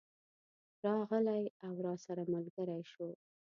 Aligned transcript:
راغلی 0.87 1.43
او 1.65 1.73
راسره 1.85 2.23
ملګری 2.33 2.81
شو. 2.91 3.09